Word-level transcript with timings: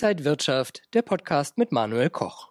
Inside 0.00 0.24
Wirtschaft, 0.24 0.82
der 0.94 1.02
Podcast 1.02 1.58
mit 1.58 1.72
Manuel 1.72 2.08
Koch. 2.08 2.50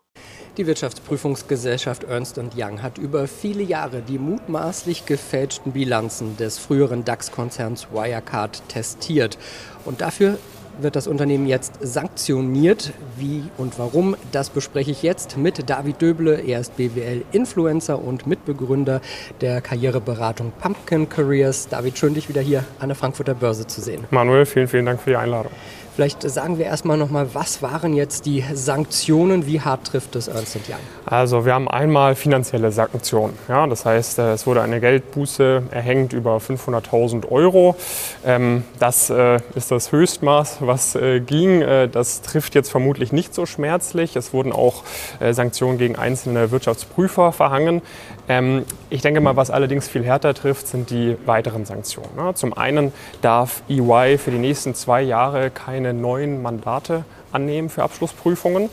Die 0.58 0.68
Wirtschaftsprüfungsgesellschaft 0.68 2.04
Ernst 2.04 2.38
Young 2.38 2.84
hat 2.84 2.98
über 2.98 3.26
viele 3.26 3.64
Jahre 3.64 4.02
die 4.02 4.18
mutmaßlich 4.18 5.06
gefälschten 5.06 5.72
Bilanzen 5.72 6.36
des 6.36 6.60
früheren 6.60 7.06
DAX-Konzerns 7.06 7.88
Wirecard 7.94 8.68
testiert. 8.68 9.38
Und 9.86 10.02
dafür 10.02 10.38
wird 10.82 10.98
das 10.98 11.08
Unternehmen 11.08 11.48
jetzt 11.48 11.76
sanktioniert. 11.80 12.92
Wie 13.16 13.44
und 13.58 13.80
warum, 13.80 14.18
das 14.34 14.50
bespreche 14.50 14.92
ich 14.92 15.02
jetzt 15.02 15.38
mit 15.38 15.70
David 15.70 16.02
Döble. 16.02 16.42
Er 16.42 16.60
ist 16.60 16.76
BWL-Influencer 16.76 17.98
und 18.04 18.28
Mitbegründer 18.28 19.00
der 19.40 19.62
Karriereberatung 19.62 20.52
Pumpkin 20.60 21.08
Careers. 21.08 21.70
David, 21.70 21.98
schön, 21.98 22.14
dich 22.14 22.28
wieder 22.28 22.42
hier 22.42 22.66
an 22.80 22.90
der 22.90 22.96
Frankfurter 22.96 23.36
Börse 23.36 23.66
zu 23.68 23.80
sehen. 23.80 24.04
Manuel, 24.12 24.46
vielen, 24.46 24.68
vielen 24.68 24.86
Dank 24.86 25.02
für 25.02 25.12
die 25.12 25.16
Einladung. 25.16 25.54
Vielleicht 25.98 26.22
sagen 26.30 26.60
wir 26.60 26.66
erstmal 26.68 26.96
nochmal, 26.96 27.34
was 27.34 27.64
waren 27.64 27.96
jetzt 27.96 28.28
die 28.28 28.46
Sanktionen? 28.54 29.48
Wie 29.48 29.62
hart 29.62 29.88
trifft 29.88 30.16
es 30.16 30.28
Ernst 30.28 30.56
Young? 30.70 30.76
Also 31.08 31.44
wir 31.44 31.56
haben 31.56 31.68
einmal 31.68 32.14
finanzielle 32.14 32.72
Sanktionen. 32.72 33.34
Ja, 33.48 33.66
das 33.66 33.84
heißt, 33.84 34.20
äh, 34.20 34.34
es 34.34 34.46
wurde 34.46 34.62
eine 34.62 34.80
Geldbuße 34.80 35.64
erhängt 35.72 36.14
über 36.14 36.38
500.000 36.38 37.32
Euro. 37.32 37.76
Ähm, 38.24 38.64
das 38.78 39.10
äh, 39.10 39.40
ist 39.56 39.72
das 39.72 39.92
Höchstmaß, 39.92 40.58
was 40.60 40.94
äh, 40.94 41.20
ging. 41.20 41.62
Das 41.92 42.22
trifft 42.22 42.54
jetzt 42.54 42.70
vermutlich 42.70 43.12
nicht 43.12 43.34
so 43.34 43.48
schmerzlich. 43.48 44.16
Es 44.16 44.34
wurden 44.34 44.52
auch 44.52 44.84
Sanktionen 45.32 45.80
gegen 45.80 45.96
einzelne 45.96 46.52
Wirtschaftsprüfer 46.52 47.32
verhangen. 47.32 47.82
Ähm, 48.30 48.66
ich 48.90 49.02
denke 49.02 49.22
mal, 49.22 49.36
was 49.36 49.50
allerdings 49.50 49.88
viel 49.88 50.04
härter 50.04 50.34
trifft, 50.34 50.68
sind 50.68 50.90
die 50.90 51.18
weiteren 51.26 51.66
Sanktionen. 51.66 52.36
Zum 52.36 52.54
einen 52.56 52.92
darf 53.22 53.64
EY 53.70 54.18
für 54.18 54.32
die 54.32 54.38
nächsten 54.38 54.76
zwei 54.76 55.02
Jahre 55.02 55.50
keine 55.50 55.87
neuen 55.94 56.42
Mandate 56.42 57.04
annehmen 57.32 57.70
für 57.70 57.84
Abschlussprüfungen. 57.84 58.70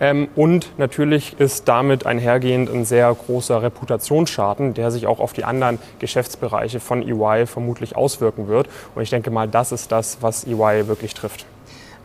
Ähm, 0.00 0.28
und 0.34 0.78
natürlich 0.78 1.38
ist 1.38 1.68
damit 1.68 2.06
einhergehend 2.06 2.70
ein 2.70 2.84
sehr 2.84 3.14
großer 3.14 3.62
Reputationsschaden, 3.62 4.74
der 4.74 4.90
sich 4.90 5.06
auch 5.06 5.20
auf 5.20 5.32
die 5.32 5.44
anderen 5.44 5.78
Geschäftsbereiche 5.98 6.80
von 6.80 7.02
EY 7.02 7.46
vermutlich 7.46 7.96
auswirken 7.96 8.48
wird. 8.48 8.68
Und 8.94 9.02
ich 9.02 9.10
denke 9.10 9.30
mal, 9.30 9.48
das 9.48 9.72
ist 9.72 9.92
das, 9.92 10.18
was 10.20 10.46
EY 10.46 10.88
wirklich 10.88 11.14
trifft. 11.14 11.46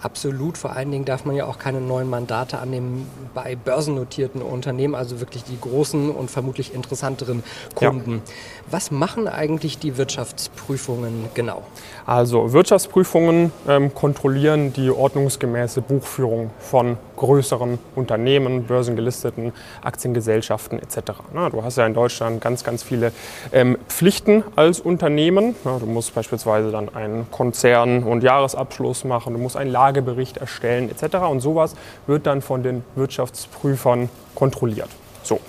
Absolut. 0.04 0.58
Vor 0.58 0.76
allen 0.76 0.92
Dingen 0.92 1.06
darf 1.06 1.24
man 1.24 1.36
ja 1.36 1.46
auch 1.46 1.58
keine 1.58 1.80
neuen 1.80 2.10
Mandate 2.10 2.60
annehmen 2.60 3.08
bei 3.34 3.56
börsennotierten 3.56 4.42
Unternehmen, 4.42 4.96
also 4.96 5.22
wirklich 5.22 5.46
die 5.46 5.58
großen 5.60 6.12
und 6.12 6.30
vermutlich 6.30 6.74
interessanteren 6.74 7.42
Kunden. 7.74 8.16
Ja. 8.16 8.34
Was 8.70 8.92
machen 8.92 9.30
eigentlich 9.30 9.80
die 9.80 9.98
Wirtschaftsprüfungen 9.98 11.30
genau? 11.34 11.64
Also 12.06 12.52
Wirtschaftsprüfungen 12.52 13.54
ähm, 13.66 13.94
kontrollieren 13.94 14.74
die 14.74 14.92
ordnungsgemäße 14.92 15.82
Buchführung 15.82 16.50
von 16.60 16.98
größeren 17.16 17.80
Unternehmen, 17.96 18.66
börsengelisteten 18.66 19.54
Aktiengesellschaften 19.82 20.80
etc. 20.80 21.14
Na, 21.34 21.50
du 21.50 21.64
hast 21.64 21.78
ja 21.78 21.86
in 21.86 21.94
Deutschland 21.94 22.42
ganz, 22.42 22.64
ganz 22.64 22.84
viele 22.84 23.12
ähm, 23.52 23.78
Pflichten 23.88 24.44
als 24.56 24.80
Unternehmen. 24.80 25.56
Na, 25.64 25.78
du 25.80 25.86
musst 25.86 26.14
beispielsweise 26.16 26.72
dann 26.72 26.94
einen 26.94 27.30
Konzern- 27.32 28.04
und 28.04 28.24
Jahresabschluss 28.24 29.04
machen, 29.04 29.34
du 29.34 29.40
musst 29.40 29.58
einen 29.58 29.72
Lagebericht 29.72 30.38
erstellen 30.38 30.90
etc. 30.90 31.18
Und 31.30 31.42
sowas 31.42 31.76
wird 32.08 32.26
dann 32.26 32.42
von 32.42 32.64
den 32.64 32.84
Wirtschaftsprüfern 32.96 34.10
kontrolliert. 34.36 34.90
So. 35.24 35.40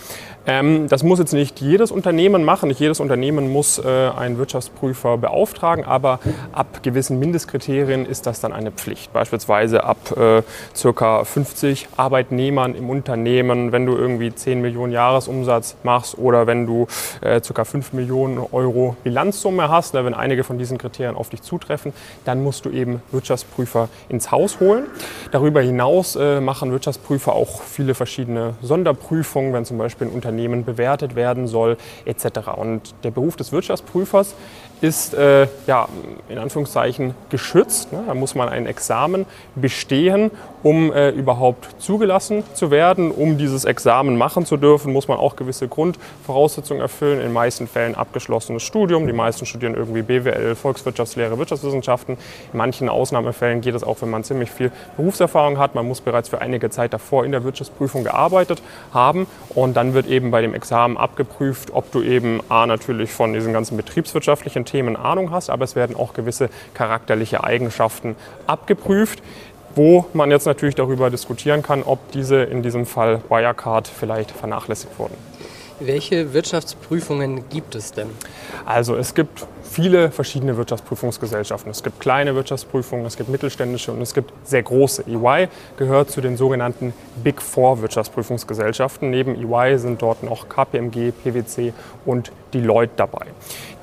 Ähm, 0.47 0.89
das 0.89 1.03
muss 1.03 1.19
jetzt 1.19 1.33
nicht 1.33 1.61
jedes 1.61 1.91
Unternehmen 1.91 2.45
machen. 2.45 2.69
Nicht 2.69 2.81
jedes 2.81 3.01
Unternehmen 3.01 3.51
muss 3.51 3.79
äh, 3.79 4.11
einen 4.17 4.37
Wirtschaftsprüfer 4.39 5.17
beauftragen, 5.17 5.85
aber 5.85 6.21
ab 6.53 6.83
gewissen 6.83 7.19
Mindestkriterien 7.19 8.05
ist 8.05 8.27
das 8.27 8.41
dann 8.41 8.53
eine 8.53 8.71
Pflicht. 8.71 9.13
Beispielsweise 9.13 9.85
ab 9.85 10.17
äh, 10.17 10.43
circa 10.75 11.25
50 11.25 11.89
Arbeitnehmern 11.97 12.75
im 12.75 12.91
Unternehmen, 12.91 13.73
wenn 13.73 13.87
du 13.87 13.97
irgendwie 13.97 14.35
10 14.35 14.61
Millionen 14.61 14.93
Jahresumsatz 14.93 15.77
machst 15.83 16.19
oder 16.19 16.47
wenn 16.47 16.67
du 16.67 16.87
äh, 17.23 17.41
circa 17.43 17.65
5 17.65 17.95
Millionen 17.95 18.39
Euro 18.53 18.97
Bilanzsumme 19.03 19.71
hast, 19.71 19.95
ne, 19.95 20.05
wenn 20.05 20.15
einige 20.15 20.45
von 20.45 20.59
diesen 20.59 20.77
Kriterien 20.77 21.17
auf 21.17 21.31
dich 21.31 21.43
zutreffen, 21.43 21.95
dann 22.25 22.43
musst 22.43 22.67
du 22.67 22.71
eben 22.71 23.03
Wirtschaftsprüfer 23.13 23.89
ins 24.11 24.31
Haus 24.31 24.61
holen. 24.61 24.85
Darüber 25.31 25.63
hinaus 25.63 26.17
äh, 26.17 26.41
machen 26.41 26.71
Wirtschaftsprüfer 26.71 27.33
auch 27.33 27.63
viele 27.63 27.95
verschiedene 27.95 28.55
Sonderprüfungen, 28.61 29.53
wenn 29.55 29.65
zum 29.65 29.79
Beispiel 29.79 30.09
ein 30.09 30.13
Unternehmen 30.13 30.34
Unternehmen 30.35 30.65
bewertet 30.65 31.15
werden 31.15 31.47
soll 31.47 31.77
etc. 32.05 32.49
Und 32.57 32.95
der 33.05 33.13
Beruf 33.13 33.37
des 33.37 33.53
Wirtschaftsprüfers 33.53 34.35
ist 34.81 35.15
äh, 35.15 35.47
ja, 35.67 35.89
in 36.29 36.39
Anführungszeichen 36.39 37.15
geschützt. 37.31 37.93
Ne? 37.93 38.03
Da 38.07 38.15
muss 38.15 38.35
man 38.35 38.49
ein 38.49 38.67
Examen 38.67 39.25
bestehen, 39.55 40.31
um 40.63 40.93
äh, 40.93 41.11
überhaupt 41.11 41.69
zugelassen 41.79 42.43
zu 42.55 42.71
werden. 42.71 43.11
Um 43.11 43.39
dieses 43.39 43.65
Examen 43.65 44.19
machen 44.19 44.45
zu 44.45 44.57
dürfen, 44.57 44.93
muss 44.93 45.09
man 45.09 45.19
auch 45.19 45.37
gewisse 45.37 45.69
Grundvoraussetzungen 45.69 46.83
erfüllen. 46.83 47.19
In 47.19 47.27
den 47.29 47.33
meisten 47.33 47.67
Fällen 47.67 47.95
abgeschlossenes 47.95 48.63
Studium. 48.63 49.07
Die 49.07 49.13
meisten 49.13 49.47
studieren 49.47 49.75
irgendwie 49.75 50.03
BWL, 50.03 50.55
Volkswirtschaftslehre, 50.55 51.39
Wirtschaftswissenschaften. 51.39 52.19
In 52.53 52.59
manchen 52.59 52.89
Ausnahmefällen 52.89 53.61
geht 53.61 53.75
es 53.75 53.85
auch, 53.85 54.03
wenn 54.03 54.11
man 54.11 54.25
ziemlich 54.25 54.51
viel 54.51 54.71
Berufserfahrung 54.97 55.59
hat. 55.59 55.75
Man 55.75 55.87
muss 55.87 56.01
bereits 56.01 56.29
für 56.29 56.41
einige 56.41 56.69
Zeit 56.71 56.93
davor 56.93 57.25
in 57.25 57.33
der 57.33 57.45
Wirtschaftsprüfung 57.45 58.05
gearbeitet 58.05 58.63
haben. 58.93 59.27
Und 59.55 59.75
dann 59.77 59.95
wird 59.95 60.07
eben 60.09 60.24
bei 60.31 60.43
dem 60.43 60.55
Examen 60.55 60.97
abgeprüft, 60.97 61.71
ob 61.73 61.91
du 61.93 62.03
eben 62.03 62.41
A 62.49 62.67
natürlich 62.67 63.13
von 63.13 63.33
diesen 63.33 63.53
ganzen 63.53 63.77
betriebswirtschaftlichen 63.77 64.65
Themen 64.65 64.97
Ahnung 64.97 65.31
hast, 65.31 65.51
aber 65.51 65.65
es 65.65 65.77
werden 65.77 65.97
auch 65.97 66.15
gewisse 66.15 66.51
charakterliche 66.75 67.45
Eigenschaften 67.45 68.17
abgeprüft 68.47 69.23
wo 69.77 70.07
man 70.13 70.31
jetzt 70.31 70.47
natürlich 70.47 70.75
darüber 70.75 71.11
diskutieren 71.11 71.63
kann, 71.63 71.83
ob 71.83 72.13
diese 72.13 72.43
in 72.45 72.63
diesem 72.63 72.87
Fall 72.87 73.21
Wirecard 73.29 73.89
vielleicht 73.89 74.31
vernachlässigt 74.31 74.99
wurden. 74.99 75.17
Welche 75.81 76.33
Wirtschaftsprüfungen 76.33 77.49
gibt 77.49 77.75
es 77.75 77.93
denn? 77.93 78.09
Also 78.65 78.95
es 78.97 79.15
gibt 79.15 79.45
viele 79.75 80.13
verschiedene 80.13 80.57
Wirtschaftsprüfungsgesellschaften. 80.57 81.71
Es 81.71 81.83
gibt 81.83 81.99
kleine 81.99 82.37
Wirtschaftsprüfungen, 82.37 83.05
es 83.07 83.17
gibt 83.17 83.29
mittelständische 83.29 83.91
und 83.91 84.01
es 84.01 84.15
gibt 84.15 84.33
sehr 84.45 84.63
große. 84.63 85.05
EY 85.09 85.49
gehört 85.77 86.11
zu 86.11 86.21
den 86.21 86.37
sogenannten 86.37 86.93
Big 87.25 87.43
Four 87.43 87.83
Wirtschaftsprüfungsgesellschaften. 87.83 89.11
Neben 89.11 89.35
EY 89.35 89.77
sind 89.79 90.01
dort 90.01 90.23
noch 90.23 90.49
KPMG, 90.49 91.11
PwC 91.11 91.73
und 92.05 92.31
Deloitte 92.53 92.93
dabei. 92.97 93.27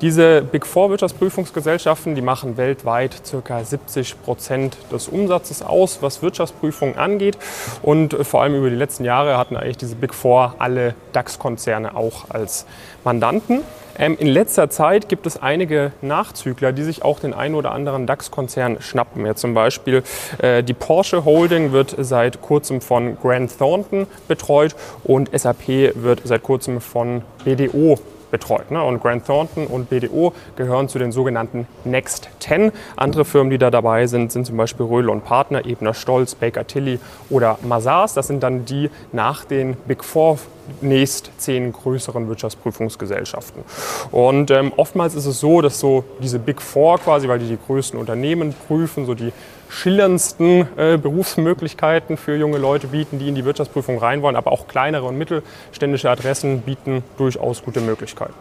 Diese 0.00 0.40
Big 0.42 0.66
Four 0.66 0.90
Wirtschaftsprüfungsgesellschaften, 0.90 2.14
die 2.14 2.22
machen 2.22 2.56
weltweit 2.56 3.22
ca. 3.44 3.62
70 3.62 4.22
Prozent 4.22 4.76
des 4.90 5.08
Umsatzes 5.08 5.62
aus, 5.62 5.98
was 6.00 6.22
Wirtschaftsprüfungen 6.22 6.96
angeht. 6.96 7.36
Und 7.82 8.14
vor 8.26 8.42
allem 8.42 8.54
über 8.54 8.70
die 8.70 8.76
letzten 8.76 9.04
Jahre 9.04 9.36
hatten 9.36 9.56
eigentlich 9.56 9.76
diese 9.76 9.94
Big 9.94 10.14
Four 10.14 10.54
alle 10.58 10.94
DAX-Konzerne 11.12 11.81
auch 11.86 12.30
als 12.30 12.66
Mandanten. 13.04 13.60
Ähm, 13.98 14.16
in 14.18 14.26
letzter 14.26 14.70
Zeit 14.70 15.08
gibt 15.08 15.26
es 15.26 15.40
einige 15.40 15.92
Nachzügler, 16.00 16.72
die 16.72 16.82
sich 16.82 17.04
auch 17.04 17.20
den 17.20 17.34
einen 17.34 17.54
oder 17.54 17.72
anderen 17.72 18.06
DAX-Konzern 18.06 18.80
schnappen. 18.80 19.26
Ja, 19.26 19.34
zum 19.34 19.54
Beispiel 19.54 20.02
äh, 20.38 20.62
die 20.62 20.74
Porsche 20.74 21.24
Holding 21.24 21.72
wird 21.72 21.94
seit 21.98 22.40
kurzem 22.40 22.80
von 22.80 23.18
Grant 23.20 23.58
Thornton 23.58 24.06
betreut 24.28 24.74
und 25.04 25.30
SAP 25.38 25.94
wird 25.94 26.22
seit 26.24 26.42
kurzem 26.42 26.80
von 26.80 27.22
BDO 27.44 27.98
betreut. 28.32 28.70
Ne? 28.72 28.82
Und 28.82 29.00
Grant 29.00 29.26
Thornton 29.26 29.68
und 29.68 29.90
BDO 29.90 30.32
gehören 30.56 30.88
zu 30.88 30.98
den 30.98 31.12
sogenannten 31.12 31.68
Next 31.84 32.30
10. 32.40 32.72
Andere 32.96 33.24
Firmen, 33.24 33.50
die 33.50 33.58
da 33.58 33.70
dabei 33.70 34.08
sind, 34.08 34.32
sind 34.32 34.46
zum 34.46 34.56
Beispiel 34.56 34.86
Röhle 34.86 35.12
und 35.12 35.24
Partner, 35.24 35.64
Ebner 35.64 35.94
Stolz, 35.94 36.34
Baker 36.34 36.66
Tilly 36.66 36.98
oder 37.30 37.58
Mazars. 37.62 38.14
Das 38.14 38.26
sind 38.26 38.42
dann 38.42 38.64
die 38.64 38.90
nach 39.12 39.44
den 39.44 39.76
Big 39.86 40.02
Four 40.02 40.38
nächst 40.80 41.30
zehn 41.38 41.72
größeren 41.72 42.28
Wirtschaftsprüfungsgesellschaften. 42.28 43.62
Und 44.10 44.50
ähm, 44.50 44.72
oftmals 44.76 45.14
ist 45.14 45.26
es 45.26 45.40
so, 45.40 45.60
dass 45.60 45.78
so 45.78 46.04
diese 46.20 46.38
Big 46.38 46.60
Four 46.62 46.98
quasi, 46.98 47.28
weil 47.28 47.38
die 47.38 47.48
die 47.48 47.58
größten 47.66 47.98
Unternehmen 47.98 48.54
prüfen, 48.66 49.06
so 49.06 49.14
die 49.14 49.32
schillerndsten 49.68 50.68
äh, 50.76 50.98
Berufsmöglichkeiten 50.98 52.16
für 52.16 52.36
junge 52.36 52.58
Leute 52.58 52.88
bieten, 52.88 53.18
die 53.18 53.28
in 53.28 53.34
die 53.34 53.44
Wirtschaftsprüfung 53.44 53.98
rein 53.98 54.22
wollen, 54.22 54.36
aber 54.36 54.52
auch 54.52 54.68
kleinere 54.68 55.06
und 55.06 55.16
mittelständische 55.16 56.10
Adressen 56.10 56.60
bieten 56.60 57.02
durchaus 57.16 57.62
gute 57.62 57.80
Möglichkeiten. 57.80 58.34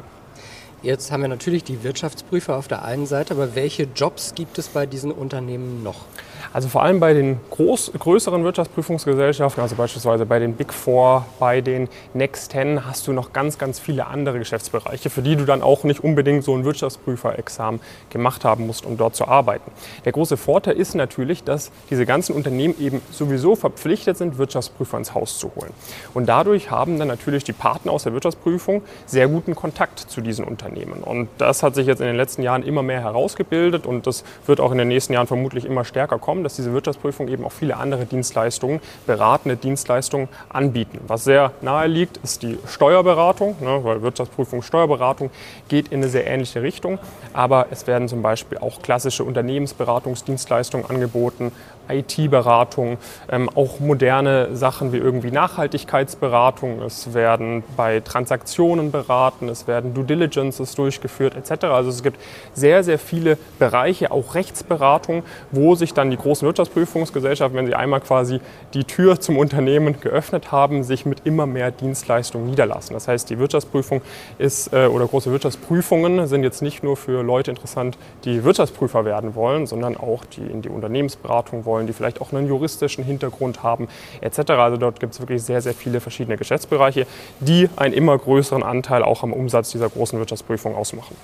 Jetzt 0.84 1.12
haben 1.12 1.22
wir 1.22 1.30
natürlich 1.30 1.64
die 1.64 1.84
Wirtschaftsprüfer 1.84 2.58
auf 2.58 2.68
der 2.68 2.84
einen 2.84 3.06
Seite, 3.06 3.36
aber 3.36 3.56
welche 3.56 3.88
Jobs 3.96 4.34
gibt 4.34 4.58
es 4.58 4.68
bei 4.68 4.86
diesen 4.86 5.12
Unternehmen 5.12 5.84
noch? 5.84 6.06
Also 6.54 6.68
vor 6.68 6.84
allem 6.84 7.00
bei 7.00 7.14
den 7.14 7.40
groß, 7.50 7.94
größeren 7.98 8.44
Wirtschaftsprüfungsgesellschaften, 8.44 9.64
also 9.64 9.76
beispielsweise 9.76 10.26
bei 10.26 10.38
den 10.38 10.54
Big 10.54 10.74
Four, 10.74 11.26
bei 11.40 11.62
den 11.62 11.88
Next 12.14 12.52
Ten, 12.52 12.86
hast 12.86 13.08
du 13.08 13.14
noch 13.14 13.32
ganz, 13.32 13.58
ganz 13.58 13.80
viele 13.80 14.08
andere 14.08 14.38
Geschäftsbereiche, 14.38 15.10
für 15.10 15.22
die 15.22 15.38
du 15.38 15.46
dann 15.46 15.62
auch 15.62 15.86
nicht 15.86 16.04
unbedingt 16.04 16.44
so 16.44 16.54
ein 16.54 16.66
Wirtschaftsprüferexamen 16.66 17.80
gemacht 18.10 18.44
haben 18.44 18.68
musst, 18.68 18.86
um 18.86 18.98
dort 18.98 19.16
zu 19.16 19.30
arbeiten. 19.30 19.72
Der 20.04 20.12
große 20.12 20.36
Vorteil 20.36 20.76
ist 20.76 20.94
natürlich, 20.94 21.46
dass 21.46 21.72
diese 21.90 22.06
ganzen 22.06 22.36
Unternehmen 22.36 22.76
eben 22.82 23.02
sowieso 23.12 23.56
verpflichtet 23.56 24.18
sind, 24.18 24.38
Wirtschaftsprüfer 24.38 24.98
ins 24.98 25.14
Haus 25.14 25.40
zu 25.40 25.52
holen. 25.56 25.72
Und 26.14 26.28
dadurch 26.28 26.70
haben 26.70 27.00
dann 27.00 27.08
natürlich 27.08 27.46
die 27.46 27.54
Partner 27.54 27.94
aus 27.94 28.04
der 28.04 28.12
Wirtschaftsprüfung 28.12 28.82
sehr 29.06 29.30
guten 29.30 29.56
Kontakt 29.56 30.00
zu 30.00 30.20
diesen 30.20 30.44
Unternehmen. 30.44 31.02
Und 31.02 31.30
das 31.38 31.64
hat 31.64 31.76
sich 31.76 31.88
jetzt 31.88 32.02
in 32.02 32.08
den 32.08 32.18
letzten 32.18 32.42
Jahren 32.42 32.64
immer 32.64 32.84
mehr 32.84 33.00
herausgebildet 33.00 33.86
und 33.86 34.06
das 34.06 34.26
wird 34.46 34.60
auch 34.60 34.74
in 34.74 34.78
den 34.78 34.90
nächsten 34.90 35.14
Jahren 35.14 35.28
vermutlich 35.28 35.64
immer 35.64 35.86
stärker 35.86 36.20
kommen 36.20 36.41
haben, 36.42 36.44
dass 36.44 36.56
diese 36.56 36.74
Wirtschaftsprüfungen 36.74 37.32
eben 37.32 37.46
auch 37.46 37.52
viele 37.52 37.78
andere 37.78 38.06
Dienstleistungen, 38.06 38.82
beratende 39.06 39.56
Dienstleistungen 39.56 40.28
anbieten. 40.50 41.00
Was 41.08 41.24
sehr 41.24 41.52
nahe 41.62 41.88
liegt, 41.88 42.18
ist 42.18 42.42
die 42.44 42.58
Steuerberatung, 42.68 43.56
ne, 43.62 43.80
weil 43.84 44.02
Wirtschaftsprüfung, 44.02 44.62
Steuerberatung 44.62 45.30
geht 45.68 45.90
in 45.90 46.00
eine 46.00 46.10
sehr 46.10 46.28
ähnliche 46.28 46.62
Richtung. 46.62 47.00
Aber 47.34 47.68
es 47.72 47.88
werden 47.88 48.08
zum 48.08 48.22
Beispiel 48.22 48.58
auch 48.58 48.82
klassische 48.82 49.24
Unternehmensberatungsdienstleistungen 49.24 50.90
angeboten, 50.90 51.52
IT-Beratung, 51.90 52.98
ähm, 53.30 53.50
auch 53.56 53.80
moderne 53.80 54.56
Sachen 54.56 54.94
wie 54.94 54.98
irgendwie 54.98 55.32
Nachhaltigkeitsberatung. 55.32 56.82
Es 56.82 57.14
werden 57.14 57.64
bei 57.76 58.00
Transaktionen 58.00 58.92
beraten, 58.92 59.50
es 59.50 59.68
werden 59.68 59.94
Due 59.94 60.04
Diligences 60.04 60.76
durchgeführt 60.76 61.36
etc. 61.36 61.66
Also 61.66 61.90
es 61.90 62.04
gibt 62.04 62.20
sehr, 62.54 62.84
sehr 62.84 63.00
viele 63.00 63.38
Bereiche, 63.60 64.12
auch 64.12 64.36
Rechtsberatung, 64.36 65.24
wo 65.52 65.76
sich 65.76 65.94
dann 65.94 66.12
die 66.12 66.18
großen 66.18 66.46
Wirtschaftsprüfungsgesellschaften, 66.46 67.58
wenn 67.58 67.66
sie 67.66 67.76
einmal 67.76 68.02
quasi 68.02 68.40
die 68.74 68.84
Tür 68.84 69.20
zum 69.20 69.38
Unternehmen 69.38 70.00
geöffnet 70.00 70.52
haben, 70.52 70.84
sich 70.84 71.06
mit 71.06 71.26
immer 71.26 71.46
mehr 71.46 71.72
Dienstleistungen 71.72 72.48
niederlassen. 72.48 72.94
Das 72.94 73.08
heißt, 73.08 73.30
die 73.30 73.40
Wirtschaftsprüfung 73.40 74.02
ist 74.38 74.74
äh, 74.74 74.88
oder 74.88 75.08
große 75.08 75.32
Wirtschaftsprüfungen 75.32 76.28
sind 76.28 76.44
jetzt 76.44 76.62
nicht 76.62 76.84
nur 76.84 76.98
für 76.98 77.24
Leute 77.24 77.52
interessant, 77.52 77.98
die 78.26 78.44
Wirtschaftsprüfer 78.44 79.06
werden 79.06 79.36
wollen, 79.36 79.68
sondern 79.68 79.98
auch 79.98 80.26
die 80.26 80.42
in 80.42 80.62
die 80.62 80.70
Unternehmensberatung 80.70 81.66
wollen 81.66 81.71
wollen, 81.72 81.88
die 81.88 81.94
vielleicht 81.94 82.20
auch 82.20 82.34
einen 82.34 82.48
juristischen 82.48 83.04
Hintergrund 83.04 83.64
haben 83.64 83.88
etc. 84.20 84.52
Also 84.52 84.78
dort 84.78 85.00
gibt 85.00 85.14
es 85.14 85.20
wirklich 85.20 85.42
sehr, 85.42 85.62
sehr 85.62 85.74
viele 85.74 86.02
verschiedene 86.02 86.38
Geschäftsbereiche, 86.38 87.08
die 87.40 87.70
einen 87.78 87.94
immer 87.94 88.18
größeren 88.18 88.62
Anteil 88.62 89.04
auch 89.04 89.24
am 89.24 89.32
Umsatz 89.32 89.72
dieser 89.72 89.90
großen 89.90 90.20
Wirtschaftsprüfung 90.20 90.76
ausmachen. 90.76 91.16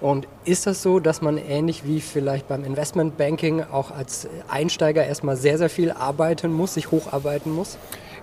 Und 0.00 0.26
ist 0.44 0.66
das 0.66 0.82
so, 0.82 0.98
dass 0.98 1.20
man 1.20 1.36
ähnlich 1.36 1.86
wie 1.86 2.00
vielleicht 2.00 2.48
beim 2.48 2.64
Investmentbanking 2.64 3.64
auch 3.70 3.90
als 3.90 4.28
Einsteiger 4.48 5.04
erstmal 5.04 5.36
sehr, 5.36 5.58
sehr 5.58 5.68
viel 5.68 5.90
arbeiten 5.90 6.52
muss, 6.52 6.74
sich 6.74 6.90
hocharbeiten 6.90 7.52
muss? 7.52 7.78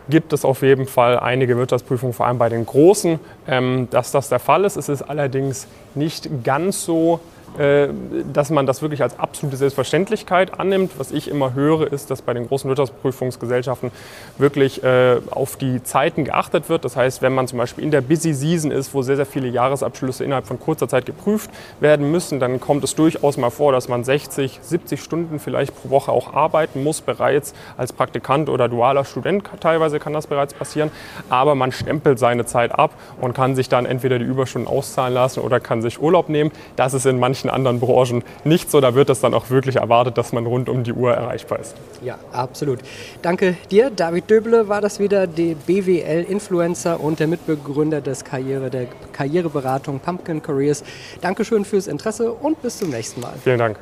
gibt 0.09 0.33
es 0.33 0.45
auf 0.45 0.61
jeden 0.61 0.87
Fall 0.87 1.19
einige 1.19 1.57
Wirtschaftsprüfungen, 1.57 2.13
vor 2.13 2.27
allem 2.27 2.37
bei 2.37 2.49
den 2.49 2.65
großen, 2.65 3.19
ähm, 3.47 3.87
dass 3.91 4.11
das 4.11 4.29
der 4.29 4.39
Fall 4.39 4.63
ist. 4.65 4.77
Es 4.77 4.89
ist 4.89 5.01
allerdings 5.01 5.67
nicht 5.95 6.29
ganz 6.43 6.85
so 6.85 7.19
dass 7.57 8.49
man 8.49 8.65
das 8.65 8.81
wirklich 8.81 9.01
als 9.01 9.17
absolute 9.19 9.57
Selbstverständlichkeit 9.57 10.59
annimmt. 10.59 10.91
Was 10.97 11.11
ich 11.11 11.29
immer 11.29 11.53
höre, 11.53 11.91
ist, 11.91 12.11
dass 12.11 12.21
bei 12.21 12.33
den 12.33 12.47
großen 12.47 12.69
Wirtschaftsprüfungsgesellschaften 12.69 13.91
wirklich 14.37 14.83
äh, 14.83 15.17
auf 15.31 15.57
die 15.57 15.83
Zeiten 15.83 16.23
geachtet 16.25 16.69
wird. 16.69 16.85
Das 16.85 16.95
heißt, 16.95 17.21
wenn 17.21 17.33
man 17.33 17.47
zum 17.47 17.57
Beispiel 17.57 17.83
in 17.83 17.91
der 17.91 18.01
Busy 18.01 18.33
Season 18.33 18.71
ist, 18.71 18.93
wo 18.93 19.01
sehr, 19.01 19.15
sehr 19.15 19.25
viele 19.25 19.47
Jahresabschlüsse 19.47 20.23
innerhalb 20.23 20.45
von 20.45 20.59
kurzer 20.59 20.87
Zeit 20.87 21.05
geprüft 21.05 21.49
werden 21.79 22.11
müssen, 22.11 22.39
dann 22.39 22.59
kommt 22.59 22.83
es 22.83 22.95
durchaus 22.95 23.37
mal 23.37 23.49
vor, 23.49 23.71
dass 23.71 23.87
man 23.87 24.03
60, 24.03 24.59
70 24.61 25.01
Stunden 25.01 25.39
vielleicht 25.39 25.75
pro 25.75 25.89
Woche 25.89 26.11
auch 26.11 26.33
arbeiten 26.33 26.83
muss, 26.83 27.01
bereits 27.01 27.53
als 27.77 27.93
Praktikant 27.93 28.49
oder 28.49 28.69
dualer 28.69 29.05
Student. 29.05 29.43
Teilweise 29.59 29.99
kann 29.99 30.13
das 30.13 30.27
bereits 30.27 30.53
passieren. 30.53 30.91
Aber 31.29 31.55
man 31.55 31.71
stempelt 31.71 32.19
seine 32.19 32.45
Zeit 32.45 32.77
ab 32.77 32.91
und 33.21 33.33
kann 33.33 33.55
sich 33.55 33.69
dann 33.69 33.85
entweder 33.85 34.19
die 34.19 34.25
Überstunden 34.25 34.69
auszahlen 34.69 35.13
lassen 35.13 35.39
oder 35.39 35.59
kann 35.59 35.81
sich 35.81 36.01
Urlaub 36.01 36.29
nehmen. 36.29 36.51
Das 36.75 36.93
ist 36.93 37.05
in 37.05 37.19
manchen 37.19 37.46
manchen 37.47 37.49
anderen 37.49 37.79
Branchen 37.79 38.23
nicht 38.43 38.69
so. 38.69 38.81
Da 38.81 38.93
wird 38.95 39.09
es 39.09 39.21
dann 39.21 39.33
auch 39.33 39.49
wirklich 39.49 39.77
erwartet, 39.77 40.17
dass 40.17 40.33
man 40.33 40.45
rund 40.45 40.69
um 40.69 40.83
die 40.83 40.93
Uhr 40.93 41.13
erreichbar 41.13 41.59
ist. 41.59 41.75
Ja, 42.03 42.17
absolut. 42.31 42.79
Danke 43.21 43.57
dir. 43.71 43.89
David 43.89 44.29
Döble 44.29 44.67
war 44.67 44.81
das 44.81 44.99
wieder, 44.99 45.27
der 45.27 45.55
BWL-Influencer 45.55 46.99
und 46.99 47.19
der 47.19 47.27
Mitbegründer 47.27 48.01
des 48.01 48.23
Karriere, 48.23 48.69
der 48.69 48.87
Karriereberatung 49.13 49.99
Pumpkin 49.99 50.41
Careers. 50.41 50.83
Dankeschön 51.21 51.65
fürs 51.65 51.87
Interesse 51.87 52.31
und 52.31 52.61
bis 52.61 52.77
zum 52.77 52.89
nächsten 52.89 53.21
Mal. 53.21 53.33
Vielen 53.43 53.59
Dank. 53.59 53.79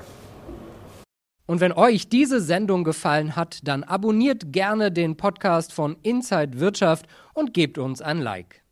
Und 1.47 1.61
wenn 1.61 1.73
euch 1.73 2.09
diese 2.09 2.41
Sendung 2.41 2.83
gefallen 2.83 3.35
hat, 3.35 3.59
dann 3.63 3.83
abonniert 3.83 4.51
gerne 4.51 4.91
den 4.91 5.15
Podcast 5.15 5.73
von 5.73 5.95
Inside 6.01 6.59
Wirtschaft 6.59 7.05
und 7.33 7.53
gebt 7.53 7.77
uns 7.77 8.01
ein 8.01 8.19
Like. 8.19 8.64